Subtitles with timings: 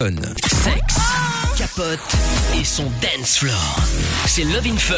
[0.00, 0.96] Sexe,
[1.58, 1.98] capote
[2.56, 3.80] et son dance floor.
[4.26, 4.94] C'est Love in Fun,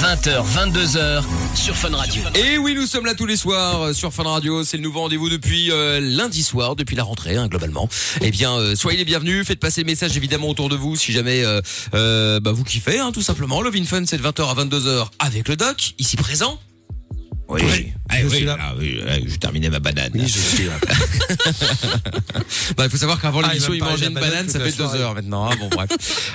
[0.00, 1.22] 20h, 22h
[1.54, 2.22] sur Fun Radio.
[2.34, 4.64] Et oui, nous sommes là tous les soirs euh, sur Fun Radio.
[4.64, 7.86] C'est le nouveau rendez-vous depuis euh, lundi soir, depuis la rentrée, hein, globalement.
[8.22, 9.46] Eh bien, euh, soyez les bienvenus.
[9.46, 11.60] Faites passer le message évidemment autour de vous si jamais euh,
[11.92, 13.60] euh, bah, vous kiffez, hein, tout simplement.
[13.60, 16.58] Love in Fun, c'est de 20h à 22h avec le doc, ici présent.
[17.50, 18.58] Oui, Ah, je oui, suis là.
[18.60, 20.10] ah, oui, je terminais ma banane.
[20.14, 20.72] Oui, je suis là.
[22.76, 24.94] Bah, il faut savoir qu'avant Ah, l'émission, il mangeait une banane, banane ça fait deux
[24.96, 25.50] heures maintenant.
[25.50, 25.88] hein, bon, bref.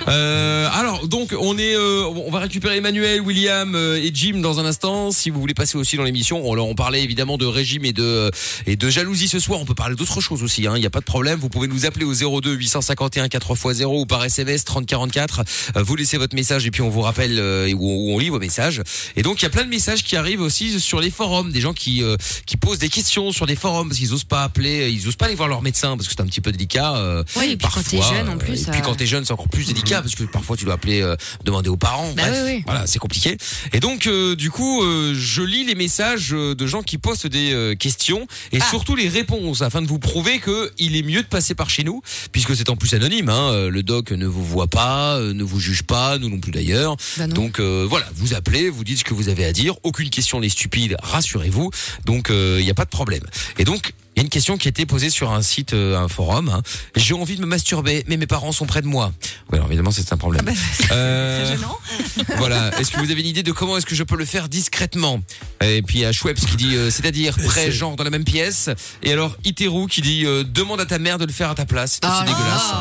[0.08, 4.60] Euh, alors, donc, on est, euh, on va récupérer Emmanuel, William euh, et Jim dans
[4.60, 5.10] un instant.
[5.10, 8.30] Si vous voulez passer aussi dans l'émission, on, on parlait évidemment de régime et de
[8.66, 9.60] et de jalousie ce soir.
[9.60, 10.66] On peut parler d'autres choses aussi.
[10.66, 11.38] hein, Il n'y a pas de problème.
[11.38, 15.40] Vous pouvez nous appeler au 02 851 4x0 ou par SMS 3044.
[15.76, 18.38] Euh, vous laissez votre message et puis on vous rappelle euh, où on lit vos
[18.38, 18.82] messages.
[19.16, 21.60] Et donc, il y a plein de messages qui arrivent aussi sur les forums, des
[21.60, 22.16] gens qui euh,
[22.46, 25.26] qui posent des questions sur des forums parce qu'ils osent pas appeler, ils osent pas
[25.26, 26.96] aller voir leur médecin parce que c'est un petit peu délicat.
[26.96, 28.94] euh, Oui, et puis quand t'es parfois, jeune, en euh, plus, Et puis euh, quand
[28.94, 31.76] t'es jeune, c'est encore plus délicat parce que parfois tu dois appeler, euh, demander aux
[31.76, 32.12] parents.
[32.16, 32.62] Bah Bref, oui, oui.
[32.66, 33.36] voilà, c'est compliqué.
[33.72, 37.26] Et donc, euh, du coup, euh, je lis les messages euh, de gens qui postent
[37.26, 38.64] des euh, questions et Ah.
[38.70, 41.84] surtout les réponses afin de vous prouver que il est mieux de passer par chez
[41.84, 42.02] nous
[42.32, 43.28] puisque c'est en plus anonyme.
[43.28, 46.38] Hein, euh, le doc ne vous voit pas, euh, ne vous juge pas, nous non
[46.38, 46.96] plus d'ailleurs.
[47.16, 47.26] Bah.
[47.26, 49.74] Donc euh, voilà, vous appelez, vous dites ce que vous avez à dire.
[49.82, 51.55] Aucune question n'est stupide, rassurez-vous.
[52.04, 53.22] Donc il n'y a pas de problème.
[53.58, 55.98] Et donc il y a une question qui a été posée sur un site, euh,
[55.98, 56.48] un forum.
[56.48, 56.62] hein.
[56.96, 59.12] J'ai envie de me masturber, mais mes parents sont près de moi.
[59.52, 60.42] Oui, alors évidemment, c'est un problème.
[60.48, 61.56] Ah bah, c'est Euh,
[62.38, 62.70] voilà.
[62.80, 65.20] Est-ce que vous avez une idée de comment est-ce que je peux le faire discrètement?
[65.62, 68.10] Et puis il y a Schweppes qui dit, euh, c'est-à-dire près, c'est- genre dans la
[68.10, 68.70] même pièce.
[69.02, 71.66] Et alors Iteru qui dit, euh, demande à ta mère de le faire à ta
[71.66, 71.98] place.
[72.00, 72.72] C'est assez dégueulasse.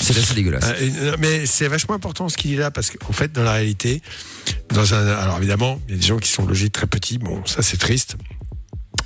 [0.00, 0.64] C'est assez dégueulasse.
[0.64, 3.52] Euh, euh, mais c'est vachement important ce qu'il dit là parce qu'en fait, dans la
[3.52, 4.02] réalité,
[4.70, 7.18] dans un, alors évidemment, il y a des gens qui sont logés très petits.
[7.18, 8.16] Bon, ça c'est triste,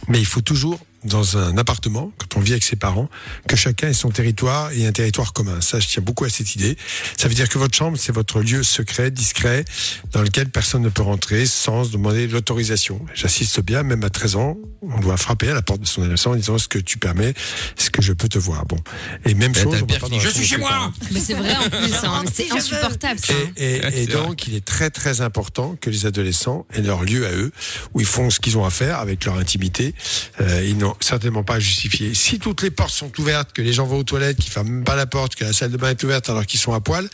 [0.08, 3.08] mais il faut toujours dans un appartement, quand on vit avec ses parents,
[3.48, 5.60] que chacun ait son territoire et un territoire commun.
[5.60, 6.76] Ça, je tiens beaucoup à cette idée.
[7.16, 9.64] Ça veut dire que votre chambre, c'est votre lieu secret, discret,
[10.12, 13.00] dans lequel personne ne peut rentrer sans demander l'autorisation.
[13.14, 16.32] J'assiste bien, même à 13 ans, on doit frapper à la porte de son adolescent
[16.32, 17.30] en disant est-ce que tu permets,
[17.78, 18.64] est-ce que je peux te voir?
[18.66, 18.78] Bon,
[19.24, 19.74] et même chose.
[19.82, 20.70] on pas je suis chez moi.
[20.70, 20.92] parents.
[21.12, 23.32] Mais c'est vrai en plus, hein, c'est insupportable ça.
[23.56, 24.26] Et, et- et C'est vrai.
[24.26, 27.52] donc, il est très très important que les adolescents aient leur lieu à eux,
[27.94, 29.94] où ils font ce qu'ils ont à faire avec leur intimité.
[30.40, 32.14] Euh, ils n'ont certainement pas à justifier.
[32.14, 34.84] Si toutes les portes sont ouvertes, que les gens vont aux toilettes, qu'ils ferment même
[34.84, 37.08] pas la porte, que la salle de bain est ouverte alors qu'ils sont à poil,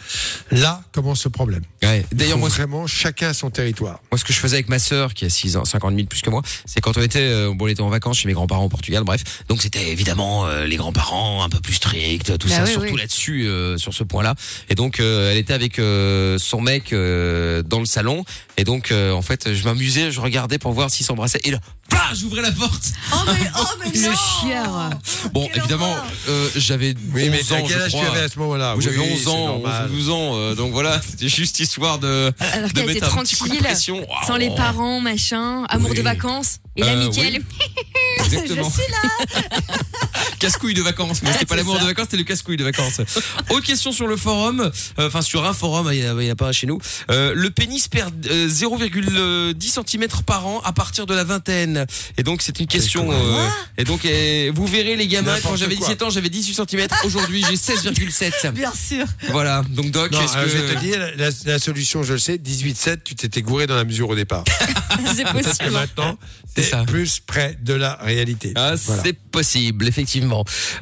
[0.51, 1.63] là commence le problème.
[1.83, 2.05] Ouais.
[2.13, 4.01] Il D'ailleurs, moi, vraiment chacun son territoire.
[4.11, 5.93] Moi, ce que je faisais avec ma sœur, qui a 6 ans, 5 ans et
[5.93, 8.19] demi de plus que moi, c'est quand on était, euh, bon, on était en vacances
[8.19, 9.23] chez mes grands-parents au Portugal, bref.
[9.49, 12.93] Donc, c'était évidemment euh, les grands-parents un peu plus stricts, tout Bah ça, oui, surtout
[12.95, 12.99] oui.
[13.01, 14.35] là-dessus, euh, sur ce point-là.
[14.69, 18.25] Et donc, euh, elle était avec euh, son mec euh, dans le salon.
[18.57, 21.41] Et donc, euh, en fait, je m'amusais, je regardais pour voir s'ils s'embrassaient.
[21.45, 21.59] Et là,
[21.91, 22.93] bah, j'ouvrais la porte.
[23.13, 24.91] Oh mais, oh mais Le non chieur.
[25.33, 26.07] Bon, Quelle évidemment, horreur.
[26.29, 28.07] euh, j'avais 11 ans, à quel je âge tu crois.
[28.11, 29.83] avais à ce moment-là Où j'avais Oui, 11 c'est ans, normal.
[29.87, 33.01] 11 ou 12 ans, euh, donc voilà, c'était juste histoire de, Alors de qu'elle était
[33.01, 34.07] mettre un petit coup de tranquille, pression.
[34.27, 34.37] sans Oh.
[34.39, 36.03] les parents, machin, amour de Oui.
[36.03, 36.59] vacances.
[36.77, 37.43] Et là, Euh, Mickaël,
[38.25, 38.69] Exactement.
[38.71, 39.49] Je suis là
[40.39, 43.01] Casse-couille de vacances, mais c'était pas l'amour de vacances, c'était le casse-couille de vacances.
[43.51, 46.49] Autre question sur le forum, euh, enfin sur un forum, il n'y en a, pas
[46.49, 46.79] un chez nous.
[47.11, 51.87] Euh, le pénis perd euh, 0,10 cm par an à partir de la vingtaine.
[52.17, 53.11] Et donc c'est une question.
[53.11, 55.87] euh, et donc euh, vous verrez les gamins, quand j'avais quoi.
[55.87, 56.87] 17 ans, j'avais 18 cm.
[57.05, 58.53] Aujourd'hui, j'ai 16,7.
[58.53, 59.63] Bien sûr Voilà.
[59.71, 62.99] Donc Doc, Non, que je vais te dire, la, la solution, je le sais, 18-7,
[63.05, 64.45] tu t'étais gouré dans la mesure au départ.
[65.17, 65.71] c'est Parce que possible.
[65.73, 66.19] maintenant,
[66.57, 68.53] C'est plus près de la réalité.
[68.57, 69.03] Ah, Voilà.
[69.05, 70.28] c'est possible, effectivement.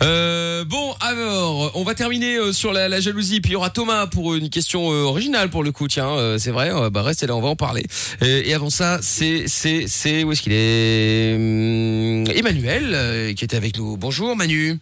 [0.03, 3.41] Euh, bon, alors, on va terminer euh, sur la, la jalousie.
[3.41, 5.89] Puis il y aura Thomas pour une question euh, originale pour le coup.
[5.89, 6.71] Tiens, euh, c'est vrai.
[6.73, 7.85] euh, bah restez là, on va en parler.
[8.23, 13.45] Et, et avant ça, c'est c'est c'est où est-ce qu'il est, Hum, Emmanuel euh, qui
[13.45, 13.97] était avec nous.
[13.97, 14.79] Bonjour Manu.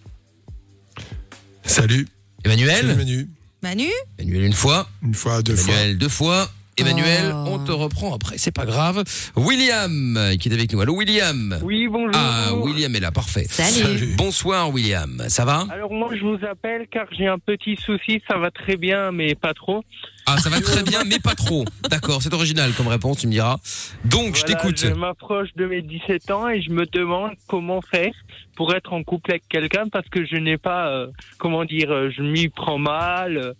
[1.65, 2.07] Salut.
[2.45, 2.77] Emmanuel.
[2.77, 3.29] Salut Manu.
[3.63, 3.89] Manu
[4.19, 4.89] Emmanuel une fois.
[5.03, 5.73] Une fois, deux fois.
[5.75, 6.51] Emmanuel deux fois.
[6.77, 7.45] Emmanuel, Oh.
[7.49, 9.05] on te reprend après, c'est pas grave.
[9.37, 10.81] William qui est avec nous.
[10.81, 11.59] Allô William.
[11.63, 12.11] Oui, bonjour.
[12.15, 13.47] Ah, William est là, parfait.
[13.49, 14.15] Salut.
[14.17, 18.39] Bonsoir William, ça va Alors moi je vous appelle car j'ai un petit souci, ça
[18.39, 19.85] va très bien mais pas trop.
[20.27, 21.67] Ah, ça va très bien, mais pas trop.
[21.91, 23.59] D'accord, c'est original comme réponse, tu me diras.
[24.07, 24.79] Donc, je t'écoute.
[24.79, 28.11] Je m'approche de mes 17 ans et je me demande comment faire
[28.57, 32.09] pour être en couple avec quelqu'un parce que je n'ai pas, euh, comment dire, euh,
[32.11, 33.37] je m'y prends mal.
[33.37, 33.53] euh,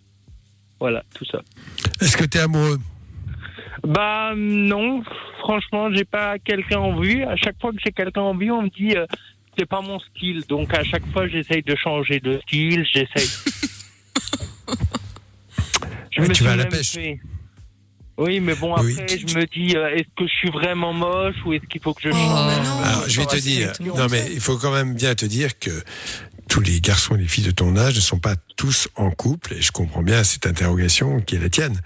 [0.79, 1.41] voilà, tout ça.
[2.01, 2.79] Est-ce que t'es amoureux?
[3.83, 5.03] Bah non,
[5.39, 7.23] franchement, j'ai pas quelqu'un en vue.
[7.23, 9.05] À chaque fois que j'ai quelqu'un en vue, on me dit euh,
[9.57, 10.43] c'est pas mon style.
[10.49, 13.29] Donc à chaque fois, j'essaye de changer de style, j'essaye.
[16.11, 16.91] Je Ouais, me tu suis vas à la pêche.
[16.91, 17.19] fait-
[18.17, 21.51] Oui, mais bon, après, je me dis, euh, est-ce que je suis vraiment moche ou
[21.51, 24.25] est-ce qu'il faut que je Oh, change non Alors, je vais te dire, non mais
[24.31, 25.71] il faut quand même bien te dire que
[26.55, 29.55] tous les garçons et les filles de ton âge ne sont pas tous en couple,
[29.55, 31.81] et je comprends bien cette interrogation qui est la tienne.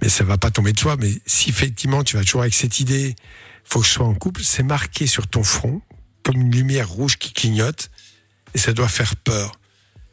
[0.00, 0.96] Mais ça va pas tomber de soi.
[0.96, 3.16] Mais si effectivement tu vas toujours avec cette idée,
[3.64, 5.82] faut que je sois en couple, c'est marqué sur ton front
[6.22, 7.90] comme une lumière rouge qui clignote,
[8.54, 9.58] et ça doit faire peur.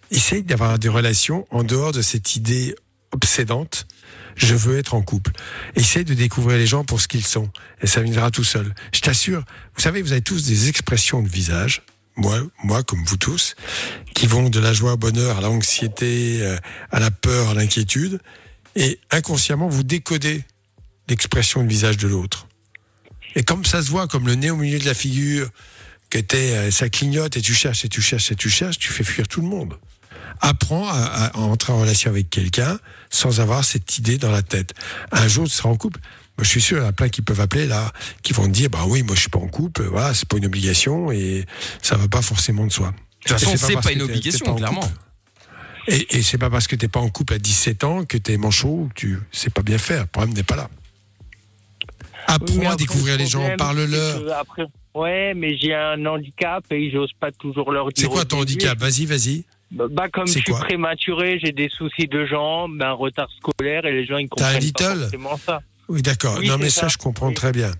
[0.10, 2.74] Essaye d'avoir des relations en dehors de cette idée
[3.12, 3.86] obsédante.
[4.36, 5.34] Je veux être en couple.
[5.76, 7.52] Essaye de découvrir les gens pour ce qu'ils sont.
[7.84, 8.74] Et ça viendra tout seul.
[8.92, 9.44] Je t'assure,
[9.76, 11.84] vous savez, vous avez tous des expressions de visage.
[12.20, 13.56] Moi, moi, comme vous tous,
[14.14, 16.58] qui vont de la joie au bonheur à l'anxiété, euh,
[16.92, 18.20] à la peur, à l'inquiétude.
[18.76, 20.44] Et inconsciemment, vous décodez
[21.08, 22.48] l'expression de visage de l'autre.
[23.36, 25.50] Et comme ça se voit, comme le nez au milieu de la figure,
[26.10, 29.06] que euh, ça clignote et tu cherches et tu cherches et tu cherches, tu fais
[29.06, 29.78] fuir tout le monde.
[30.42, 32.80] Apprends à, à entrer en relation avec quelqu'un
[33.10, 34.74] sans avoir cette idée dans la tête.
[35.14, 36.02] Un jour, tu seras en couple.
[36.40, 37.92] Moi, je suis sûr, il y en a plein qui peuvent appeler là,
[38.24, 40.38] qui vont te dire, bah oui, moi je suis pas en couple, voilà, c'est pas
[40.38, 41.44] une obligation et
[41.82, 42.92] ça va pas forcément de soi.
[42.92, 42.94] De
[43.30, 44.80] toute façon, c'est pas que une obligation, pas en clairement.
[44.80, 44.94] couple.
[45.90, 48.38] Et, et c'est pas parce que t'es pas en couple à 17 ans que t'es
[48.38, 50.04] manchot, que tu sais pas bien faire.
[50.04, 50.70] Le problème n'est pas là.
[52.28, 54.40] Apprends Oui, à découvrir le les gens, parle-leur.
[54.40, 54.64] après-
[54.96, 57.96] Ouais, mais j'ai un handicap et j'ose pas toujours leur dire.
[58.06, 58.78] C'est quoi ton handicap?
[58.80, 59.44] Vas-y, vas-y.
[59.72, 60.62] Bah, bah, comme je C'est suis quoi?
[60.62, 64.54] prématuré, j'ai des soucis de jambes, un retard scolaire et les gens ils T'as un
[64.54, 65.00] comprennent pas little?
[65.02, 65.62] forcément ça.
[65.90, 66.38] Oui, d'accord.
[66.40, 66.88] Oui, non, mais ça, ça.
[66.88, 67.34] je comprends Oui.
[67.34, 67.72] très bien.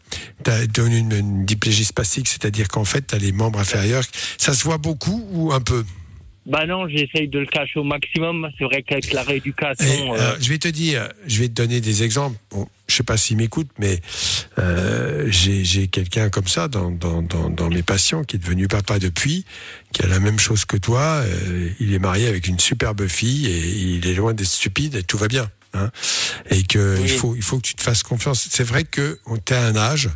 [0.44, 4.04] Tu as une, une diplégie spastique, c'est-à-dire qu'en fait, tu as les membres inférieurs.
[4.38, 5.86] Ça se voit beaucoup ou un peu?
[6.46, 8.50] Bah non, j'essaye de le cacher au maximum.
[8.58, 11.54] C'est vrai qu'avec la Et, rééducation, euh, euh, Je vais te dire, je vais te
[11.54, 12.38] donner des exemples.
[12.50, 14.00] Bon, je sais pas s'il m'écoute, mais
[14.58, 18.68] euh, j'ai j'ai quelqu'un comme ça dans, dans, dans, dans mes patients qui est devenu
[18.68, 19.46] papa depuis,
[19.94, 21.22] qui a la même chose que toi.
[21.24, 23.60] Euh, il est marié avec une superbe fille et
[23.98, 25.52] il est loin d'être stupide et tout va bien.
[25.74, 25.92] Hein
[26.50, 27.04] et que Oui.
[27.04, 28.48] il faut il faut que tu te fasses confiance.
[28.52, 30.10] C'est vrai que on est à un âge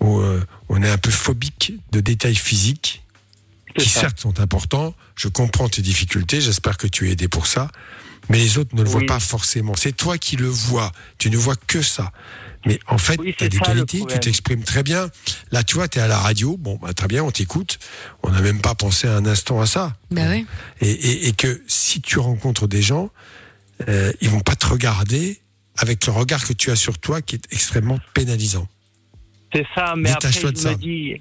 [0.00, 3.02] où euh, on est un peu phobique de détails physiques
[3.78, 4.00] qui ça.
[4.02, 4.94] certes sont importants.
[5.16, 6.40] Je comprends tes difficultés.
[6.40, 7.68] J'espère que tu es aidé pour ça.
[8.28, 9.74] Mais les autres ne le voient pas forcément.
[9.76, 10.90] C'est toi qui le vois.
[11.18, 12.10] Tu ne vois que ça.
[12.66, 15.08] Mais en fait, Oui, tu as des qualités, tu t'exprimes très bien.
[15.52, 16.56] Là, tu vois, tu es à la radio.
[16.56, 17.78] Bon, bah, très bien, on t'écoute.
[18.24, 19.94] On n'a même pas pensé un instant à ça.
[20.10, 20.44] Bah ouais.
[20.80, 23.10] Et, et- et que si tu rencontres des gens,
[23.88, 25.38] euh, ils vont pas te regarder
[25.78, 28.66] avec le regard que tu as sur toi qui est extrêmement pénalisant.
[29.54, 30.70] C'est ça, mais après, je ça.
[30.70, 31.20] me dis,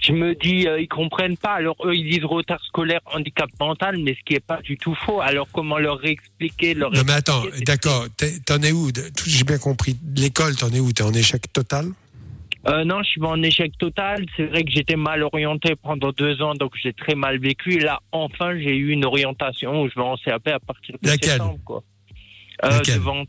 [0.00, 1.54] je me dis, euh, ils comprennent pas.
[1.54, 4.94] Alors, eux, ils disent retard scolaire, handicap mental, mais ce qui est pas du tout
[4.94, 5.20] faux.
[5.20, 8.06] Alors, comment leur réexpliquer leur Non mais attends, expliquer, d'accord,
[8.44, 8.90] t'en es où
[9.26, 9.96] J'ai bien compris.
[10.16, 10.92] L'école, t'en es où?
[10.92, 11.88] T'es en échec total?
[12.68, 14.24] Euh, non, je suis en échec total.
[14.36, 17.78] C'est vrai que j'étais mal orienté pendant deux ans, donc j'ai très mal vécu.
[17.80, 21.30] Là, enfin, j'ai eu une orientation où je vais en CAP à partir de Laquelle?
[21.30, 21.82] septembre, quoi.
[22.64, 23.28] Euh, de vente.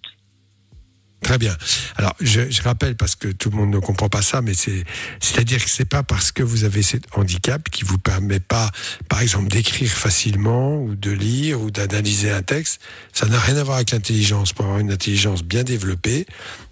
[1.23, 1.55] Très bien.
[1.95, 4.83] Alors, je, je rappelle parce que tout le monde ne comprend pas ça, mais c'est,
[5.21, 8.69] c'est-à-dire que c'est pas parce que vous avez cet handicap qui vous permet pas,
[9.07, 12.81] par exemple, d'écrire facilement ou de lire ou d'analyser un texte.
[13.13, 14.51] Ça n'a rien à voir avec l'intelligence.
[14.51, 16.25] Pour avoir une intelligence bien développée,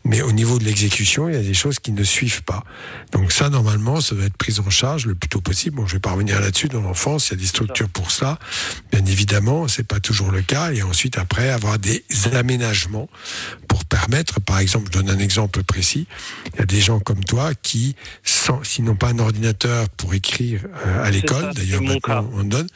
[0.03, 2.63] mais au niveau de l'exécution, il y a des choses qui ne suivent pas.
[3.11, 5.77] Donc ça, normalement, ça doit être pris en charge le plus tôt possible.
[5.77, 6.69] Bon, je vais pas revenir là-dessus.
[6.69, 8.39] Dans l'enfance, il y a des structures pour ça.
[8.91, 10.71] Bien évidemment, c'est pas toujours le cas.
[10.71, 12.03] Et ensuite, après, avoir des
[12.33, 13.09] aménagements
[13.67, 16.07] pour permettre, par exemple, je donne un exemple précis.
[16.53, 20.13] Il y a des gens comme toi qui, sans, s'ils n'ont pas un ordinateur pour
[20.13, 22.67] écrire euh, à l'école, d'ailleurs maintenant on donne,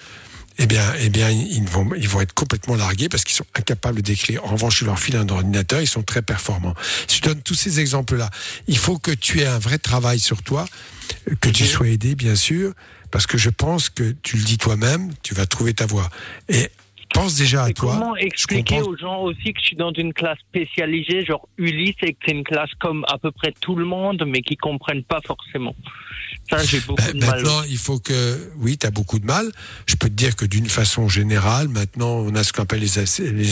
[0.57, 4.01] eh bien, eh bien, ils vont, ils vont être complètement largués parce qu'ils sont incapables
[4.01, 4.43] d'écrire.
[4.45, 6.74] En revanche, je leur file un ordinateur, ils sont très performants.
[7.09, 8.29] Je donne tous ces exemples-là.
[8.67, 10.65] Il faut que tu aies un vrai travail sur toi,
[11.41, 11.69] que tu Mhm.
[11.69, 12.74] sois aidé, bien sûr,
[13.12, 16.09] parce que je pense que tu le dis toi-même, tu vas trouver ta voie.
[16.50, 16.69] Et
[17.13, 17.95] pense déjà à Et toi.
[17.97, 22.13] comment expliquer aux gens aussi que je suis dans une classe spécialisée, genre Ulysse, et
[22.13, 25.21] que c'est une classe comme à peu près tout le monde, mais qui comprennent pas
[25.25, 25.75] forcélement.
[26.49, 27.35] Ça, j'ai beaucoup Ben, de mal.
[27.41, 29.51] maintenant, il faut que, oui, tu as beaucoup de mal.
[29.87, 32.97] Je peux te dire que d'une façon générale, maintenant, on a ce qu'on appelle les,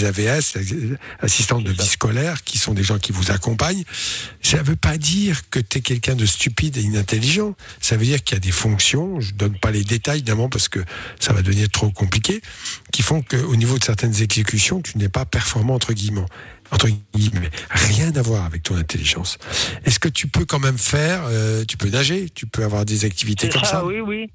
[0.05, 3.83] AVS, les assistantes de vie scolaire, qui sont des gens qui vous accompagnent.
[4.41, 7.55] Ça ne veut pas dire que tu es quelqu'un de stupide et inintelligent.
[7.81, 10.69] Ça veut dire qu'il y a des fonctions, je donne pas les détails évidemment parce
[10.69, 10.79] que
[11.19, 12.41] ça va devenir trop compliqué,
[12.91, 16.25] qui font qu'au niveau de certaines exécutions, tu n'es pas performant entre guillemets
[16.73, 19.37] entre guillemets, rien à voir avec ton intelligence.
[19.85, 23.05] Est-ce que tu peux quand même faire, euh, tu peux nager, tu peux avoir des
[23.05, 24.29] activités comme ça, ça oui, oui.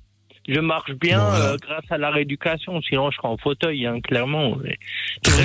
[0.48, 1.44] Je marche bien Bon, voilà.
[1.50, 4.56] euh, grâce à la rééducation, sinon je serais en fauteuil, hein, clairement.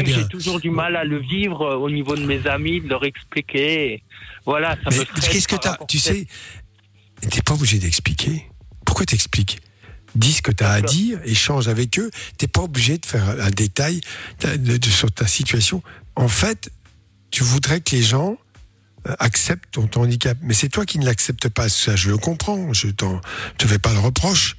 [0.06, 3.04] J'ai toujours du mal à le vivre euh, au niveau de mes amis, de leur
[3.04, 4.02] expliquer.
[4.46, 6.26] Voilà, ça Mais qu'est-ce que as Tu sais,
[7.30, 8.44] t'es pas obligé d'expliquer.
[8.86, 9.60] Pourquoi t'expliques?
[10.16, 12.10] Dis ce que tu as à dire, échange avec eux.
[12.38, 14.00] T'es pas obligé de faire un détail
[14.42, 15.82] de- de- de- sur ta situation.
[16.16, 16.70] En fait,
[17.34, 18.38] tu voudrais que les gens
[19.08, 20.38] euh, acceptent ton, handicap.
[20.44, 21.68] Mais c'est toi qui ne l'acceptes pas.
[21.68, 22.72] Ça, je le comprends.
[22.74, 24.56] Je ne te fais pas le reproche.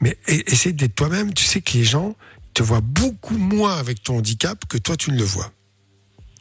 [0.00, 1.32] Mais essaie d'être toi-même.
[1.32, 2.16] Tu sais que les gens,
[2.52, 5.52] te voit beaucoup moins avec ton handicap que toi tu ne le vois.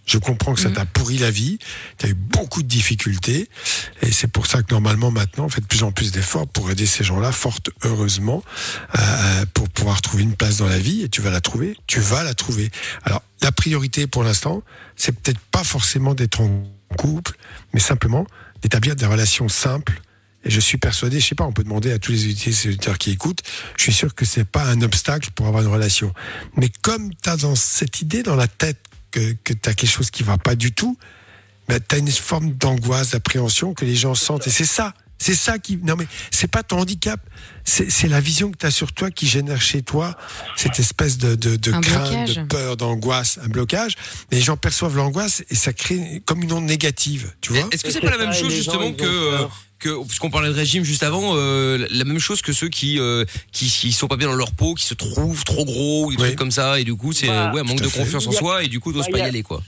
[0.06, 0.76] Je comprends que ça Mhm.
[0.76, 1.58] t'a pourri la vie,
[1.98, 3.50] tu as eu beaucoup de difficultés,
[4.02, 6.70] et c'est pour ça que normalement maintenant on fait de plus en plus d'efforts pour
[6.70, 8.44] aider ces gens-là, fort heureusement,
[8.98, 12.00] euh, pour pouvoir trouver une place dans la vie, et tu vas la trouver, tu
[12.00, 12.70] vas la trouver.
[13.04, 14.62] Alors la priorité pour l'instant,
[14.96, 16.64] c'est peut-être pas forcément d'être en
[16.98, 17.36] couple,
[17.74, 18.26] mais simplement
[18.62, 20.02] d'établir des relations simples.
[20.48, 23.10] Et je suis persuadé, je sais pas, on peut demander à tous les utilisateurs qui
[23.10, 23.42] écoutent,
[23.78, 26.14] je suis sûr que c'est pas un obstacle pour avoir une relation.
[26.56, 28.78] Mais comme tu as dans cette idée dans la tête
[29.16, 30.98] que, que tu as quelque chose qui va pas du tout,
[31.68, 34.48] ben, tu as une forme d'angoisse, d'appréhension que les gens sentent.
[34.48, 34.94] Et c'est ça.
[35.18, 35.78] C'est ça qui.
[35.78, 37.22] Non, mais c'est pas ton handicap.
[37.64, 40.18] C'est c'est la vision que tu as sur toi qui génère chez toi
[40.58, 42.36] cette espèce de, de, crainte, blocage.
[42.36, 43.96] de peur, d'angoisse, un blocage.
[44.32, 47.34] Les gens perçoivent l'angoisse et ça crée comme une onde négative.
[47.40, 49.66] Tu vois Est-ce que c'est pas la même chose justement que peur.
[49.86, 53.24] Que puisqu'on parlait de régime juste avant, euh, la même chose que ceux qui euh,
[53.52, 56.18] qui qui sont pas bien dans leur peau, qui se trouvent trop gros, ou des
[56.18, 56.28] Oui.
[56.30, 58.00] trucs comme ça, et du coup c'est Bah, ouais un manque de fait.
[58.00, 59.62] confiance en soi, et du coup t'oses bah, pas y aller quoi.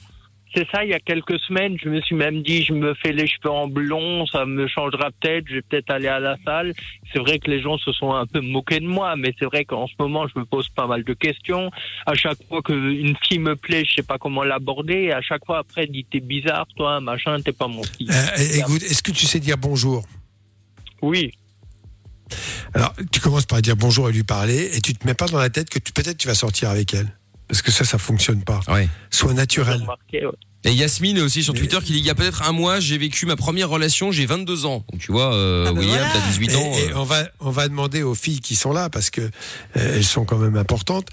[0.57, 3.11] C'est ça, il y a quelques semaines, je me suis même dit, je me fais
[3.11, 6.73] les cheveux en blond, ça me changera peut-être, je vais peut-être aller à la salle.
[7.13, 9.65] C'est vrai que les gens se sont un peu moqués de moi, mais c'est vrai
[9.65, 11.69] qu'en ce moment, je me pose pas mal de questions.
[12.07, 15.59] À chaque fois qu'une fille me plaît, je sais pas comment l'aborder, à chaque fois
[15.59, 18.09] après, elle dit, t'es bizarre, toi, machin, t'es pas mon style.
[18.09, 20.07] Euh, écoute, Est-ce que tu sais dire bonjour?
[21.03, 21.33] Oui,
[22.73, 25.37] Alors, tu commences par dire bonjour et lui parler, et tu te mets pas dans
[25.37, 27.11] la tête que peut-être tu vas sortir avec elle.
[27.47, 28.59] Parce que ça, ça fonctionne pas.
[28.67, 28.89] Ouais.
[29.09, 29.81] Sois j'ai naturel.
[29.81, 30.31] remarqué, ouais.
[30.67, 33.25] Et Yasmine aussi sur Twitter qui dit il y a peut-être un mois j'ai vécu
[33.25, 34.83] ma première relation, j'ai 22 ans.
[34.91, 36.13] Donc tu vois, euh, Ah bah William, voilà.
[36.13, 36.59] t'as 18 ans.
[36.75, 39.21] Et, et euh, on va on va demander aux filles qui sont là parce que
[39.21, 39.29] euh,
[39.75, 41.07] elles sont quand même importantes.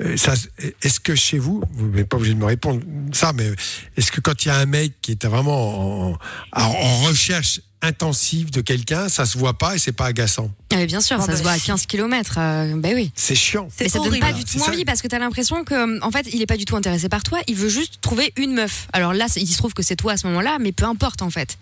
[0.00, 0.34] Euh, ça,
[0.82, 2.80] est-ce que chez vous, vous n'êtes pas obligé de me répondre
[3.12, 3.50] ça, mais
[3.96, 6.18] est-ce que quand il y a un mec qui est vraiment en,
[6.52, 10.50] en- en recherche intensive de quelqu'un, ça se voit pas et c'est pas agaçant.
[10.72, 11.66] Ah, mais bien sûr, Ah ça bah se voit à si.
[11.66, 12.34] 15 km.
[12.76, 13.10] ben oui.
[13.14, 13.68] C'est chiant.
[13.74, 16.26] C'est Mais ça donne pas du tout envie parce que t'as l'impression que, en fait,
[16.32, 17.40] il est pas du tout intéressé par toi.
[17.48, 18.86] Il veut juste trouver une meuf.
[18.92, 21.30] Alors là, il se trouve que c'est toi à ce moment-là, mais peu importe en
[21.30, 21.56] fait.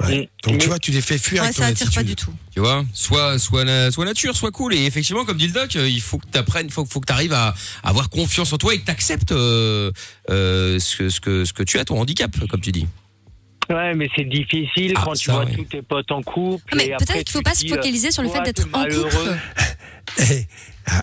[0.00, 0.28] Ouais.
[0.46, 0.50] Mm.
[0.50, 2.06] Donc tu vois, tu les fais fuir Ouais, avec ton ça attire pas attitude.
[2.06, 2.32] du tout.
[2.54, 4.74] Tu vois, soit soit na- soit nature, soit cool.
[4.74, 7.32] Et effectivement, comme dit le doc, euh, il faut que t'apprennes, faut, faut que t'arrives
[7.34, 9.90] à, à avoir confiance en toi et que t'acceptes euh,
[10.30, 12.86] euh, ce que ce que ce que tu as, ton handicap, comme tu dis.
[13.72, 15.54] Ouais, mais c'est difficile Ah, quand tu vois ouais.
[15.54, 16.64] tous tes potes en couple.
[16.72, 18.68] Ah, mais peut-être qu'il faut tu pas se euh, focaliser sur le fait toi, d'être
[18.72, 19.38] en couple.
[20.30, 20.46] Eh,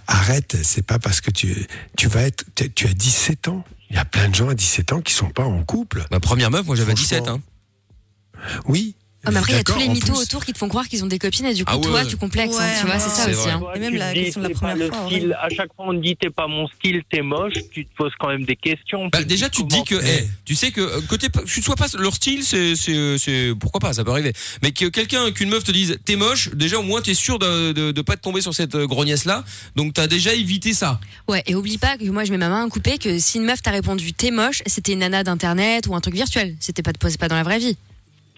[0.08, 1.56] arrête, c'est pas parce que tu,
[1.98, 2.44] tu vas être,
[2.76, 3.64] tu- as 17 ans.
[3.90, 6.06] Il y a plein de gens à 17 ans qui sont pas en couple.
[6.12, 7.18] Ma première meuf, moi j'avais Franchement.
[7.26, 7.28] 17.
[7.30, 7.42] Hein.
[8.68, 8.96] Oui.
[9.30, 10.22] Mais après, il y a tous les mythos plus.
[10.22, 12.06] autour qui te font croire qu'ils ont des copines et du coup, Ah ouais, toi,
[12.06, 12.56] tu complexes.
[12.58, 13.50] hein, Ouais, tu vois, c'est ça aussi.
[13.50, 13.62] hein.
[13.76, 15.38] Et même la dis, question de la c'est pas première le fois, style.
[15.42, 17.54] À chaque fois, on te dit t'es pas mon style, t'es moche.
[17.72, 19.10] Tu te poses quand même des questions.
[19.12, 20.26] Bah, déjà, tu te dis que, Eh.
[20.46, 23.92] tu sais que euh, côté, tu sois pas leur style, c'est, c'est, c'est, pourquoi pas,
[23.94, 24.32] ça peut arriver.
[24.64, 27.74] Mais que quelqu'un, qu'une meuf te dise, t'es moche, déjà au moins t'es sûr de,
[27.74, 29.44] de, de pas te tomber sur cette euh, grognasse là.
[29.76, 31.00] Donc t'as déjà évité ça.
[31.28, 33.44] Ouais, et oublie pas que moi, je mets ma main à couper que si une
[33.44, 36.56] meuf t'a répondu t'es moche, c'était une nana d'internet ou un truc virtuel.
[36.62, 37.76] C'était pas, c'est pas dans la vraie vie.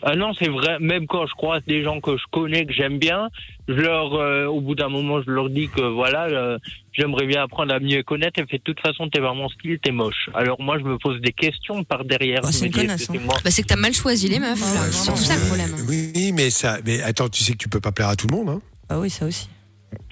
[0.03, 0.77] Ah non, c'est vrai.
[0.79, 3.29] Même quand je croise des gens que je connais, que j'aime bien,
[3.67, 6.57] je leur, euh, au bout d'un moment, je leur dis que voilà, euh,
[6.93, 8.39] j'aimerais bien apprendre à mieux connaître.
[8.39, 10.29] Et fait de toute façon, t'es vraiment style, t'es moche.
[10.33, 12.41] Alors moi, je me pose des questions par derrière.
[12.43, 13.21] Ah, c'est une connasse, que c'est hein.
[13.25, 14.59] moi Bah, c'est que t'as mal choisi les meufs.
[14.59, 15.75] Ouais, c'est surtout ça le problème.
[15.87, 18.35] Oui, mais ça, mais attends, tu sais que tu peux pas plaire à tout le
[18.35, 18.61] monde, hein.
[18.89, 19.47] Ah oui, ça aussi.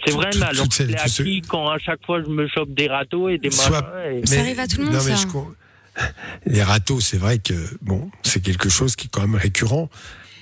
[0.06, 2.22] C'est vrai, mais alors toutes celles- c'est à tous ceux- qui quand à chaque fois
[2.22, 4.84] je me chope des râteaux et des Soit- machins et- Ça arrive à tout le
[4.86, 5.22] monde, non, mais ça.
[5.22, 5.56] je com-
[6.46, 9.90] Les râteaux, c'est vrai que bon, c'est quelque chose qui est quand même récurrent.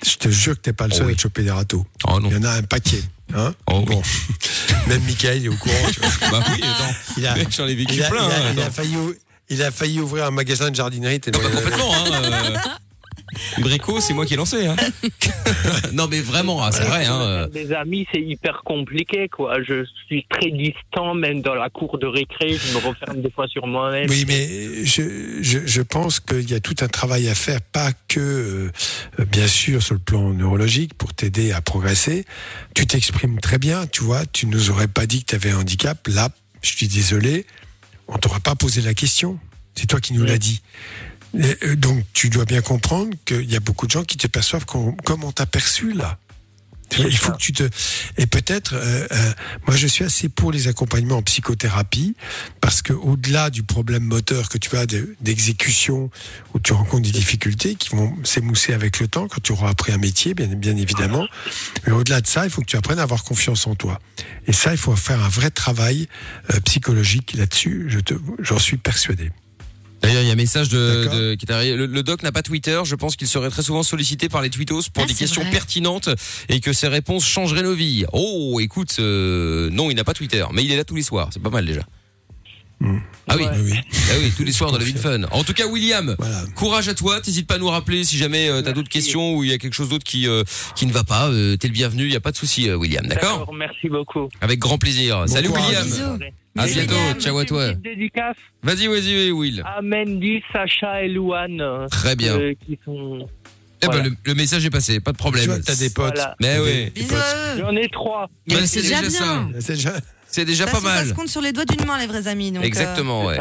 [0.06, 1.12] Je te jure que t'es pas le seul Oh oui.
[1.12, 1.84] à te choper des râteaux.
[2.06, 2.28] Oh non.
[2.30, 3.02] Il y en a un paquet,
[3.34, 3.52] hein.
[3.66, 3.96] Oh oui.
[4.86, 5.74] même Michael est au courant.
[5.92, 6.30] tu vois.
[6.30, 6.94] Bah oui, attends.
[7.16, 8.26] Il a, Mec, j'en ai vécu il a- plein.
[8.28, 8.72] il a- hein, il a attends.
[8.72, 9.14] failli, ou-
[9.50, 11.18] il a failli ouvrir un magasin de jardinerie.
[11.26, 11.94] Bah, complètement.
[11.94, 12.56] Hein, euh,
[13.58, 14.66] Brico, c'est moi qui ai lancé.
[14.66, 14.76] Hein.
[15.92, 17.06] non, mais vraiment, ah, c'est vrai.
[17.06, 17.48] Hein, euh.
[17.48, 19.62] Des amis, c'est hyper compliqué, quoi.
[19.62, 23.46] Je suis très distant, même dans la cour de récré, je me referme des fois
[23.48, 24.08] sur moi-même.
[24.08, 27.92] Oui, mais je, je, je pense qu'il y a tout un travail à faire, pas
[28.08, 32.24] que, euh, bien sûr, sur le plan neurologique, pour t'aider à progresser.
[32.74, 35.58] Tu t'exprimes très bien, tu vois, tu nous aurais pas dit que tu avais un
[35.58, 36.06] handicap.
[36.08, 36.28] Là,
[36.62, 37.46] je suis désolé,
[38.08, 39.38] on t'aurait pas posé la question.
[39.74, 40.28] C'est toi qui nous Oui.
[40.28, 40.60] l'as dit.
[41.34, 44.64] Euh, donc, tu dois bien comprendre qu'il y a beaucoup de gens qui te perçoivent
[44.66, 46.18] comme, on t'a perçu là.
[46.98, 47.68] Il faut que tu te
[48.16, 49.32] et peut-être euh, euh,
[49.66, 52.16] moi je suis assez pour les accompagnements en psychothérapie
[52.62, 56.10] parce que au-delà du problème moteur que tu as de- d'exécution
[56.54, 59.92] où tu rencontres des difficultés qui vont s'émousser avec le temps quand tu auras appris
[59.92, 61.26] un métier bien bien évidemment
[61.86, 64.00] mais au-delà de ça il faut que tu apprennes à avoir confiance en toi.
[64.46, 66.08] Et ça il faut faire un vrai travail
[66.54, 69.30] euh, psychologique là-dessus je te j'en suis persuadé
[70.00, 71.76] D'ailleurs, il y a un message de, de- qui est arrivé.
[71.76, 72.80] Le, le doc n'a pas Twitter.
[72.84, 75.50] Je pense qu'il serait très souvent sollicité par les tweetos pour Ah, des questions vrai.
[75.50, 76.08] pertinentes
[76.48, 78.04] et que ses réponses changeraient nos vies.
[78.12, 81.28] Oh, écoute, euh, non, il n'a pas Twitter, mais il est là tous les soirs.
[81.32, 81.82] C'est pas mal déjà.
[82.80, 83.50] Ah oui, Ouais.
[83.56, 83.78] Oui, oui.
[84.10, 85.22] ah oui, tous les soirs dans la vie de fun.
[85.32, 86.42] En tout cas, William, Voilà.
[86.54, 87.20] courage à toi.
[87.20, 89.58] T'hésites pas à nous rappeler si jamais euh, t'as d'autres questions ou il y a
[89.58, 90.44] quelque chose d'autre qui euh,
[90.76, 91.28] qui ne va pas.
[91.28, 92.04] Euh, T'es le bienvenu.
[92.04, 93.04] Il y a pas de souci, euh, William.
[93.06, 94.28] D'accord Merci beaucoup.
[94.40, 95.24] Avec grand plaisir.
[95.26, 95.66] Salut courage.
[95.66, 95.84] William.
[95.84, 96.24] Bisous.
[96.56, 96.94] À Bisous, bientôt.
[96.94, 97.20] William.
[97.20, 97.66] Ciao à toi.
[98.62, 99.62] Vas-y, vas-y, Will.
[99.66, 101.62] à Mandy, Sacha et Louane.
[101.90, 102.36] Très bien.
[102.38, 103.28] euh, qui sont...
[103.80, 104.08] Eh ben, voilà.
[104.08, 104.98] le, le message est passé.
[104.98, 105.60] Pas de problème.
[105.64, 106.14] t'as des potes.
[106.14, 106.34] Voilà.
[106.40, 106.92] Mais oui.
[107.58, 108.28] J'en ai trois.
[108.48, 110.00] Bah, Mais c'est déjà déjà ça.
[110.30, 110.66] C'est déjà.
[110.66, 111.08] Pas c'est- Ça mal.
[111.08, 112.50] se compte sur les doigts d'une main, les vrais amis.
[112.52, 113.38] Donc, euh, Exactement, ouais.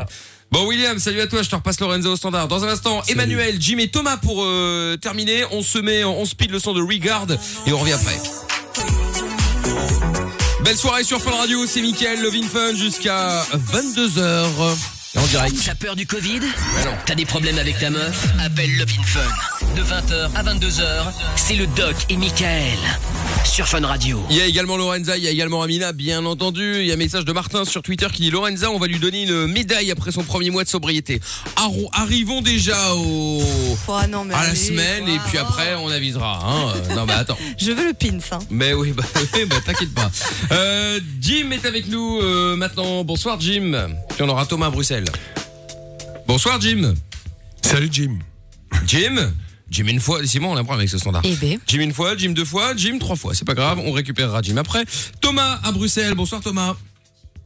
[0.51, 1.41] Bon, William, salut à toi.
[1.41, 2.47] Je te repasse Lorenzo au standard.
[2.47, 3.11] Dans un instant, Salut.
[3.19, 5.43] Emmanuel, Jim et Thomas pour euh, terminer.
[5.51, 7.25] On se met, on speed le son de Regard
[7.65, 8.17] et on revient après.
[10.63, 11.65] Belle soirée sur Fun Radio.
[11.65, 14.43] C'est Mickaël, Lovin Fun jusqu'à 22h.
[15.17, 15.55] En direct.
[15.65, 16.41] T'as peur du Covid
[17.05, 19.75] T'as des problèmes avec ta meuf Appelle Love in Fun.
[19.75, 20.83] De 20h à 22h,
[21.35, 22.77] c'est le Doc et Michael.
[23.43, 24.23] Sur Fun Radio.
[24.29, 26.77] Il y a également Lorenza, il y a également Amina, bien entendu.
[26.79, 28.99] Il y a un message de Martin sur Twitter qui dit Lorenza, on va lui
[28.99, 31.19] donner une médaille après son premier mois de sobriété.
[31.55, 33.41] Arro- Arrivons déjà au
[33.87, 36.39] Oh, non, mais à la allez, semaine et puis après on avisera.
[36.43, 36.73] Hein.
[36.91, 37.37] Euh, Non mais attends.
[37.57, 38.17] Je veux le pins.
[38.31, 38.39] Hein.
[38.49, 40.11] Mais oui, bah, oui, bah, t'inquiète pas.
[40.51, 43.03] Euh, Jim est avec nous euh, maintenant.
[43.03, 43.87] Bonsoir Jim.
[44.09, 45.05] Puis on aura Thomas à Bruxelles.
[46.27, 46.93] Bonsoir Jim.
[47.61, 48.19] Salut Jim.
[48.85, 49.31] Jim.
[49.69, 50.19] Jim une fois.
[50.25, 51.21] C'est bon, on a un problème avec ce standard.
[51.25, 51.59] Eh ben.
[51.67, 53.33] Jim une fois, Jim deux fois, Jim trois fois.
[53.33, 54.85] C'est pas grave, on récupérera Jim après.
[55.21, 56.13] Thomas à Bruxelles.
[56.15, 56.75] Bonsoir Thomas.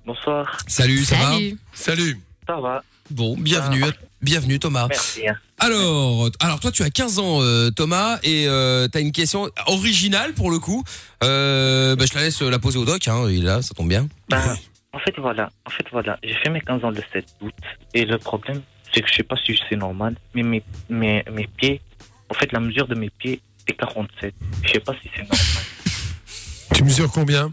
[0.05, 0.57] Bonsoir.
[0.67, 1.57] Salut, ça va Salut.
[1.73, 2.19] Salut.
[2.47, 3.83] Ça va Bon, bienvenue.
[4.21, 4.87] Bienvenue Thomas.
[4.87, 5.27] Merci.
[5.27, 5.35] hein.
[5.57, 9.49] Alors, alors toi tu as 15 ans euh, Thomas et euh, tu as une question
[9.67, 10.83] originale pour le coup.
[11.23, 13.73] Euh, bah, je te la laisse la poser au doc, hein, il est là, ça
[13.75, 14.07] tombe bien.
[14.29, 14.57] Ben,
[14.93, 15.49] en fait, voilà.
[15.65, 16.17] En fait, voilà.
[16.23, 17.53] J'ai fait mes 15 ans le 7 août.
[17.93, 18.61] Et le problème,
[18.93, 21.81] c'est que je sais pas si c'est normal, mais mes, mes, mes pieds,
[22.29, 24.33] en fait, la mesure de mes pieds est 47.
[24.63, 25.37] Je sais pas si c'est normal.
[26.73, 27.51] Tu mesures combien?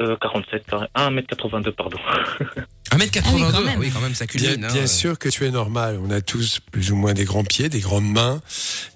[0.00, 1.98] Euh, 47, carré- ah, 1m82, pardon.
[2.96, 3.78] 1m82, Ah oui, quand même.
[3.80, 4.64] oui, quand même, ça Bien, culmine.
[4.64, 4.72] hein.
[4.72, 5.98] bien sûr que tu es normal.
[6.02, 8.40] On a tous plus ou moins des grands pieds, des grandes mains,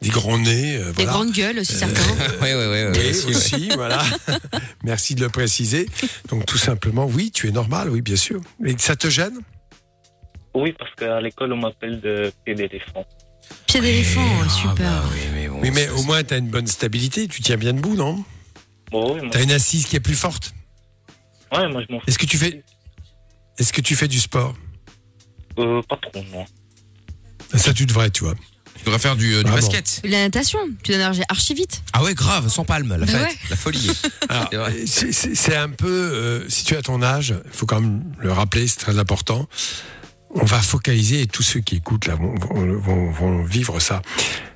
[0.02, 0.76] des grands nez.
[0.76, 1.12] euh, Des voilà.
[1.12, 2.02] grandes gueules aussi, certains.
[2.42, 2.66] Ouais, ouais.
[2.66, 4.02] ouais, Oui, aussi, voilà.
[4.84, 5.88] Merci de le préciser.
[6.28, 8.40] Donc tout simplement, oui, tu es normal, oui, bien sûr.
[8.64, 9.38] Et ça te gêne?
[10.54, 13.04] Oui, parce qu'à l'école, on m'appelle de pied d'éléphant.
[13.66, 14.74] Pied d'éléphant, Ah, super.
[14.74, 17.56] bah oui, mais bon, Oui, mais au moins tu as une bonne stabilité, tu tiens
[17.56, 18.24] bien debout, non?
[18.90, 20.52] Bon, oui, Tu as une assise qui est plus forte?
[21.52, 22.04] ouais, moi, je m'en fous.
[22.08, 22.64] Est-ce que tu fais
[23.58, 24.54] Est-ce que tu fais du sport
[25.58, 26.44] Euh, pas trop, non.
[27.54, 28.34] Ça tu devrais, tu vois.
[28.78, 29.56] Tu devrais faire du, euh, du Ah bon.
[29.56, 30.00] basket.
[30.04, 31.82] La natation, tu dois nager archi vite.
[31.92, 33.36] Ah ouais, grave, sans palme, la Bah fête, ouais.
[33.50, 33.90] la folie.
[34.28, 34.74] Alors, C'est vrai.
[34.86, 38.02] c'est- c'est c'est un peu, euh, si tu as ton âge, il faut quand même
[38.18, 39.48] le rappeler, c'est très important.
[40.30, 44.02] On va focaliser, et tous ceux qui écoutent là vont, vont- vont- vont vivre ça.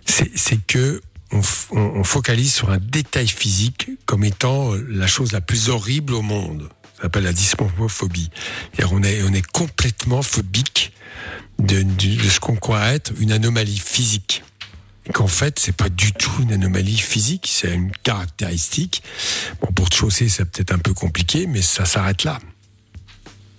[0.05, 1.01] C'est c'est que
[1.33, 5.41] on, f- on- on focalise sur un détail physique comme étant euh, la chose la
[5.41, 6.69] plus horrible au monde.
[7.01, 8.29] Ça s'appelle la dysmorphophobie.
[8.75, 10.93] C'est-à-dire on est, on est complètement phobique
[11.59, 14.43] de, de- de ce qu'on croit être une anomalie physique.
[15.07, 19.03] Et qu'en fait, c'est pas du tout une anomalie physique, c'est une caractéristique.
[19.63, 22.39] Bon, pour te chausser, c'est peut-être un peu compliqué, mais ça s'arrête là.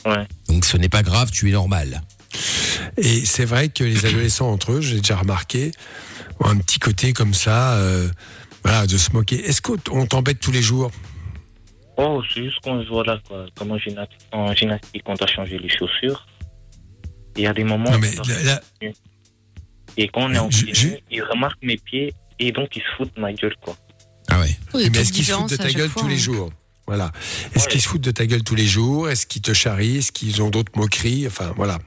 [0.05, 0.27] Ouais.
[0.47, 2.03] Donc ce n'est pas grave, tu es normal.
[2.97, 5.71] Et c'est vrai que les adolescents entre eux, j'ai déjà remarqué,
[6.39, 8.07] ont un petit côté comme ça, euh,
[8.63, 9.43] voilà, de se moquer.
[9.47, 10.91] Est-ce qu'on t'embête tous les jours?
[12.03, 13.45] Oh, c'est juste qu'on voilà, quoi.
[13.55, 16.25] Comme en gymnastique, en gymnastique, on doit changer les chaussures.
[17.37, 17.91] Il y a des moments.
[17.91, 18.43] Non, où mais là,
[18.81, 18.89] là,
[19.97, 23.15] Et quand on est en je- ils remarquent mes pieds et donc ils se foutent
[23.15, 23.75] de ma gueule, quoi.
[24.29, 24.49] Ah ouais.
[24.73, 26.49] Oui, mais est-ce qu'ils se foutent de ta gueule tous les jours?
[26.87, 27.11] Voilà.
[27.55, 27.71] Est-ce Ouais.
[27.71, 29.09] qu'ils se foutent de ta gueule tous les jours?
[29.09, 29.97] Est-ce qu'ils te charrient?
[29.97, 31.27] Est-ce qu'ils ont d'autres moqueries?
[31.27, 31.77] Enfin, voilà.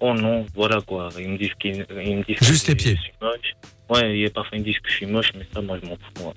[0.00, 1.08] Oh non, voilà quoi.
[1.18, 2.96] Ils me disent qu'ils ils me disent Juste que les pieds.
[2.96, 3.54] Je suis moche.
[3.90, 5.96] Ouais, et parfois ils me disent que je suis moche, mais ça, moi, je m'en
[5.96, 6.22] fous.
[6.24, 6.34] moi.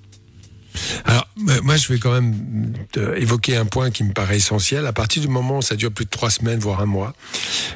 [1.04, 4.86] Alors, euh, moi, je vais quand même te évoquer un point qui me paraît essentiel.
[4.86, 7.14] À partir du moment où ça dure plus de trois semaines, voire un mois,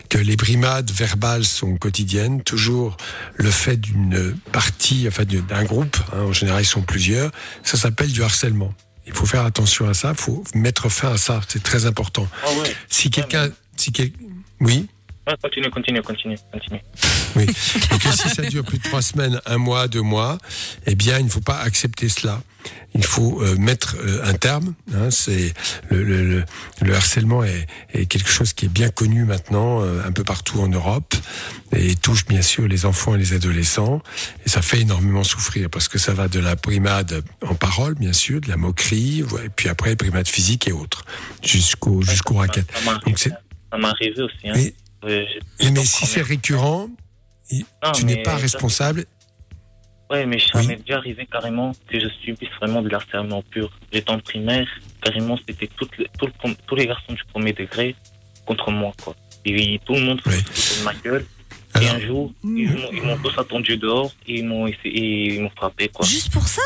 [0.08, 2.96] que les brimades verbales sont quotidiennes, toujours
[3.34, 7.30] le fait d'une partie, enfin d'un groupe, hein, en général ils sont plusieurs,
[7.62, 8.74] ça s'appelle du harcèlement.
[9.06, 12.28] Il faut faire attention à ça, il faut mettre fin à ça, c'est très important.
[12.44, 12.76] Ah ouais.
[12.88, 13.48] Si quelqu'un...
[13.76, 14.12] Si quel...
[14.60, 14.86] Oui
[15.26, 16.80] Ouais, continue, continue, continue, continue.
[17.34, 17.44] Oui.
[17.44, 20.36] Et que si ça dure plus de trois semaines, un mois, deux mois,
[20.84, 22.42] eh bien, il ne faut pas accepter cela.
[22.94, 24.74] Il faut euh, mettre euh, un terme.
[24.94, 25.54] Hein, c'est
[25.88, 26.44] le, le, le,
[26.82, 30.60] le harcèlement est, est quelque chose qui est bien connu maintenant euh, un peu partout
[30.60, 31.14] en Europe
[31.74, 34.02] et touche bien sûr les enfants et les adolescents.
[34.44, 38.12] Et ça fait énormément souffrir parce que ça va de la primade en parole, bien
[38.12, 41.06] sûr, de la moquerie, et puis après primade physique et autres,
[41.42, 42.70] jusqu'au jusqu'au racket.
[42.70, 44.48] Ça m'est Donc c'est arrivé, ça m'est arrivé aussi.
[44.48, 44.54] Hein.
[44.54, 45.24] et, euh,
[45.72, 46.88] mais si c'est récurrent,
[47.52, 49.04] Non, tu n'es pas responsable.
[50.10, 50.66] Ouais, mais ça Oui.
[50.66, 53.70] m'est déjà arrivé carrément que je subisse vraiment de l'harcèlement pur.
[53.92, 54.66] J'étais en primaire,
[55.02, 57.96] carrément, c'était toutes les- tout le prom- tous les garçons du premier degré
[58.46, 59.14] contre moi, quoi.
[59.44, 60.36] Et tout le monde se Oui.
[60.36, 61.26] foutait de ma gueule.
[61.74, 65.42] Alors, et un jour, ils m'ont- tous attendu dehors et ils m'ont essayé- et ils
[65.42, 66.04] m'ont frappé, quoi.
[66.06, 66.60] Juste pour ça?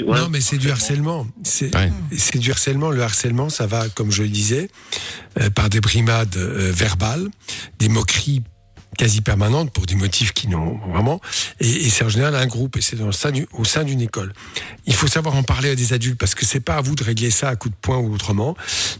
[0.00, 1.26] Ouais, non, mais c'est du harcèlement.
[1.42, 1.90] C'est Ouais.
[2.34, 2.90] du harcèlement.
[2.90, 4.70] Le harcèlement, ça va, comme je le disais,
[5.38, 7.28] euh, par des brimades euh, verbales,
[7.78, 8.42] des moqueries
[8.98, 11.20] quasi permanentes pour des motifs qui n'ont vraiment.
[11.60, 14.32] Et, et c'est en général un groupe, et c'est au sein d'une école.
[14.86, 17.02] Il faut savoir en parler à des adultes parce que c'est pas à vous de
[17.02, 18.54] régler ça à coup de poing ou autrement,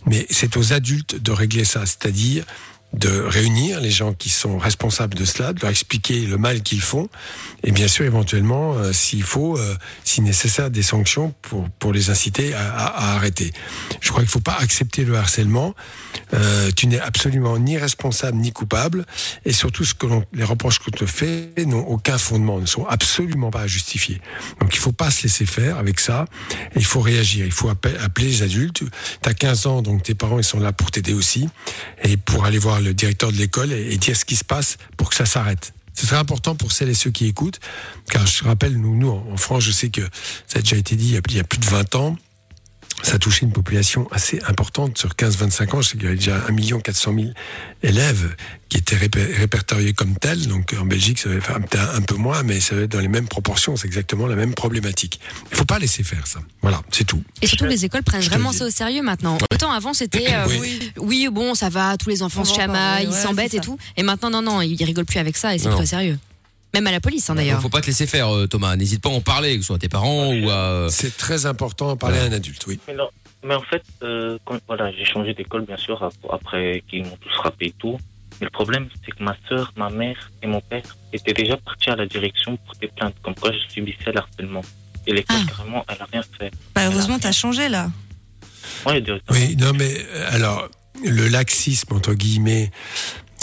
[0.07, 2.45] mais c'est aux adultes de régler ça, c'est-à-dire
[2.93, 6.83] de réunir les gens qui sont responsables de cela, de leur expliquer le mal qu'ils
[6.83, 7.09] font,
[7.63, 9.75] et bien sûr éventuellement, euh, s'il faut, euh,
[10.05, 13.53] si nécessaire, des sanctions pour, pour les inciter à, arrêter.
[14.01, 15.75] Je crois qu'il ne faut pas accepter le harcèlement.
[16.35, 19.07] Euh, tu n'es absolument ni responsable ni coupable,
[19.45, 23.51] et surtout ce que les reproches qu'on te fait n'ont aucun fondement, ne sont absolument
[23.51, 24.21] pas justifiés.
[24.61, 26.27] Donc il ne faut pas se laisser faire avec ça,
[26.77, 27.47] il faut réagir.
[27.47, 28.83] Il faut appeler, appeler les adultes.
[29.23, 31.49] Tu as 15 ans, donc tes parents ils sont là pour t'aider aussi,
[32.03, 35.11] et pour aller voir le directeur de l'école et, dire ce qui se passe pour
[35.11, 35.73] que ça s'arrête.
[35.95, 37.61] C'est très important pour celles et ceux qui écoutent,
[38.11, 40.01] car je rappelle, nous, nous en France, je sais que
[40.47, 42.17] ça a déjà été dit il y a plus de 20 ans,
[43.03, 45.83] ça touchait une population assez importante sur 15-25 ans.
[45.83, 47.27] Je sais qu'il y avait déjà 1 400 000
[47.83, 48.35] élèves
[48.69, 50.47] qui étaient répertoriés comme tels.
[50.47, 53.09] Donc en Belgique, ça va peut-être un peu moins, mais ça va être dans les
[53.09, 53.77] mêmes proportions.
[53.77, 55.21] C'est exactement la même problématique.
[55.51, 56.41] Il faut pas laisser faire ça.
[56.63, 57.23] Voilà, c'est tout.
[57.43, 59.39] Et surtout, les écoles prennent vraiment ça au sérieux maintenant.
[59.53, 60.93] Autant avant, c'était euh, Oui.
[60.97, 61.29] oui.
[61.31, 63.79] bon, ça va, tous les enfants On se chamaillent, ils s'embêtent et tout.
[63.97, 66.19] Et maintenant, non, non, ils rigolent plus avec ça et c'est très sérieux.
[66.75, 67.61] Même à la police, hein, d'ailleurs.
[67.61, 68.75] Faut pas te laisser faire, euh, Thomas.
[68.77, 70.55] N'hésite pas à en parler, que ce soit à tes parents ou à.
[70.55, 72.79] euh, C'est très important de parler à un adulte, oui.
[72.89, 73.09] Mais, non,
[73.45, 77.17] mais en fait, euh, quand- voilà, j'ai changé d'école, bien sûr, ap- après qu'ils m'ont
[77.21, 77.99] tous frappé et tout.
[78.41, 81.91] Mais le problème, c'est que ma sœur, ma mère et mon père étaient déjà partis
[81.91, 84.63] à la direction pour des plaintes, comme quoi je subissais l'harcèlement.
[85.07, 85.51] Et l'école, Ah.
[85.57, 86.51] carrément, elle a rien fait.
[86.75, 87.91] Bah, heureusement, t'as changé là.
[88.87, 89.03] Ouais.
[89.31, 89.95] Oui, non, mais
[90.31, 90.69] alors,
[91.05, 92.71] le laxisme, entre guillemets,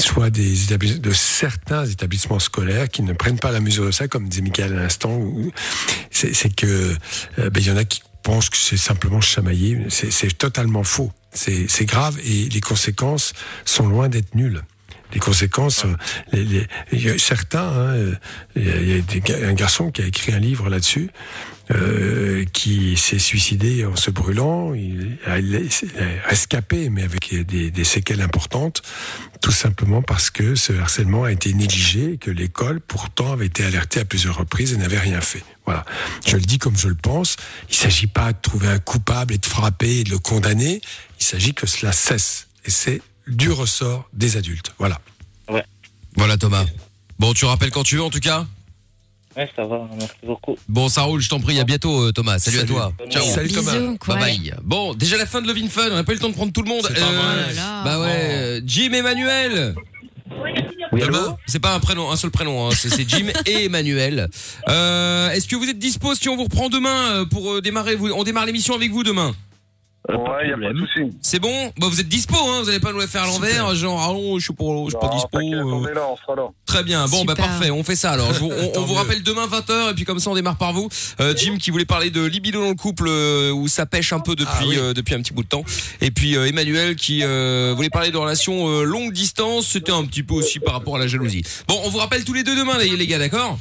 [0.10, 4.08] soit des établis- de certains établissements scolaires qui ne prennent pas la mesure de ça,
[4.08, 5.22] comme disait Michael à l'instant,
[6.12, 6.66] c'est que
[7.40, 9.78] euh, ben, il y en a qui pensent que c'est simplement chamailler.
[9.90, 11.12] C'est totalement faux.
[11.34, 13.34] C'est grave et les conséquences
[13.66, 14.64] sont loin d'être nulles.
[15.14, 15.86] Les conséquences,
[16.34, 18.16] les, les- il y a certains, hein, euh,
[18.56, 20.70] il y a, il y a des ga- un garçon qui a écrit un livre
[20.70, 21.10] là-dessus,
[21.72, 24.74] euh, qui s'est suicidé en se brûlant.
[24.74, 25.70] Il a, il est
[26.26, 28.82] rescapé, mais avec des, des séquelles importantes,
[29.42, 33.64] tout simplement parce que ce harcèlement a été négligé et que l'école, pourtant, avait été
[33.64, 35.44] alertée à plusieurs reprises et n'avait rien fait.
[35.66, 35.86] Voilà.
[36.26, 37.36] Je le dis comme je le pense.
[37.70, 40.82] Il ne s'agit pas de trouver un coupable et de frapper et de le condamner.
[41.20, 42.48] Il s'agit que cela cesse.
[42.66, 44.74] Et c'est du ressort des adultes.
[44.80, 45.00] Voilà.
[46.16, 46.66] Voilà, Thomas.
[47.20, 48.48] Bon, tu rappelles quand tu veux, en tout cas?
[49.40, 50.58] Ouais, ça va, merci beaucoup.
[50.68, 51.60] Bon, ça roule, je t'en prie.
[51.60, 52.40] À bientôt, euh, Thomas.
[52.40, 52.72] Salut, Salut.
[52.72, 52.94] à toi.
[53.10, 53.24] Ciao.
[53.24, 53.98] Salut Bisous, Thomas.
[53.98, 54.16] quoi.
[54.16, 54.54] Bye bye.
[54.64, 55.88] Bon, déjà la fin de Love in Fun.
[55.92, 56.84] On n'a pas eu le temps de prendre tout le monde.
[56.86, 57.46] C'est pas vrai.
[57.54, 57.82] Oh.
[57.86, 58.08] Bah ouais.
[58.12, 59.76] euh, Jim Emmanuel.
[60.92, 62.68] Oui, Demain, allô c'est pas un prénom, un seul prénom.
[62.68, 64.30] hein, c'est c'est Jim et Emmanuel.
[64.68, 67.96] Euh, Est-ce que vous êtes dispo si on vous reprend demain euh, pour euh, démarrer
[67.96, 69.34] vous, On démarre l'émission avec vous demain?
[70.08, 71.12] Ouais, y a pas de souci.
[71.22, 73.76] C'est bon Bah vous êtes dispo, hein Vous allez pas nous la faire à l'envers,
[73.76, 75.30] genre ah non, je suis pas, je suis pas Non, dispo.
[75.38, 75.64] t'inquiète, euh.
[75.64, 76.48] on est là, on sera là.
[76.66, 77.06] Très bien.
[77.08, 77.70] Bon, bah parfait.
[77.70, 78.34] On fait ça alors.
[78.34, 80.72] Je vous- on, on vous rappelle demain 20h et puis comme ça on démarre par
[80.74, 80.88] vous.
[81.20, 84.20] Euh, Jim qui voulait parler de libido dans le couple euh, où ça pêche un
[84.22, 84.78] peu depuis Ah oui.
[84.80, 85.64] euh, depuis un petit bout de temps.
[86.02, 89.68] Et puis euh, Emmanuel qui euh, voulait parler de relations euh, longue distance.
[89.68, 91.44] C'était un petit peu aussi par rapport à la jalousie.
[91.68, 93.60] Bon, on vous rappelle tous les deux demain les, les gars, d'accord?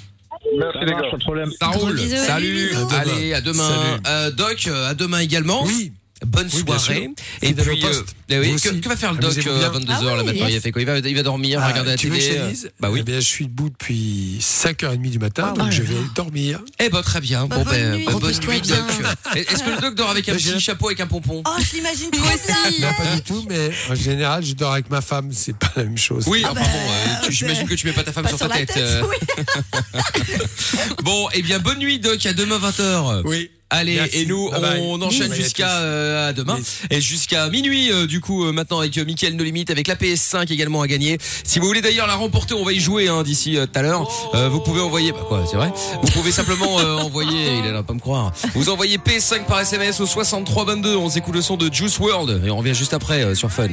[0.57, 1.03] Merci les gars.
[1.11, 1.51] Pas de problème.
[1.61, 1.99] Ça roule.
[1.99, 2.71] Salut.
[2.93, 3.69] Allez, à demain.
[3.69, 4.03] Salut.
[4.07, 5.65] Euh, Doc, euh, à demain également.
[5.65, 5.93] Oui.
[6.27, 7.11] Bonne Oui, soirée.
[7.43, 9.81] Et puis, euh, oui, Vous que, va faire le doc euh, à bien.
[9.81, 10.47] 22h Ah là oui, maintenant?
[10.47, 10.51] Yes.
[10.51, 10.83] Il a fait quoi?
[10.83, 12.37] Il va, il va dormir, Ah, regarder la veux télé.
[12.39, 12.99] euh, Bah oui.
[13.01, 16.01] Eh bien, je suis debout depuis 5h30 du matin, Ah, donc je là vais là.
[16.17, 16.61] dormir.
[16.81, 17.47] Eh ben très bien.
[17.47, 18.05] Bon Bonne ben nuit.
[18.05, 18.61] bonne nuit.
[18.61, 19.37] Doc.
[19.37, 21.43] Est-ce que le doc dort avec un petit chapeau avec un pompon?
[21.47, 22.21] Oh, je l'imagine bien.
[22.23, 22.81] aussi.
[22.83, 25.85] Non, pas du tout, mais en général, je dors avec ma femme, c'est pas la
[25.85, 26.25] même chose.
[26.27, 28.27] Oui, Ah enfin bah, bon, euh, tu- c'est- j'imagine que tu mets pas ta femme
[28.29, 28.75] sur ta tête.
[28.77, 29.03] euh.
[29.09, 29.17] oui.
[31.03, 33.23] Bon, eh bien bonne nuit Doc, à demain 20h.
[33.25, 33.51] Oui.
[33.71, 34.17] Allez, Merci.
[34.23, 34.81] et nous, Bye bye.
[34.83, 36.59] on enchaîne jusqu'à euh, demain
[36.91, 37.93] et jusqu'à minuit.
[37.93, 40.87] euh, du coup, euh, maintenant avec euh, Mickaël No Limite, avec la PS5 également à
[40.87, 41.19] gagner.
[41.45, 43.83] Si vous voulez d'ailleurs la remporter, on va y jouer hein, d'ici euh, tout à
[43.83, 44.09] l'heure.
[44.35, 45.71] Euh, vous pouvez envoyer, bah quoi, c'est vrai.
[46.03, 48.33] Vous pouvez simplement euh, envoyer, il est là pas me croire.
[48.55, 50.97] Vous envoyez PS5 par SMS au 6322.
[50.97, 53.69] On s'écoute le son de Juice World et on revient juste après euh, sur Fun.